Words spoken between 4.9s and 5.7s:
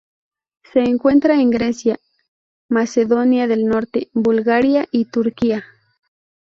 y Turquía.